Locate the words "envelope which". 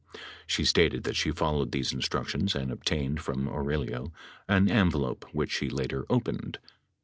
4.67-5.51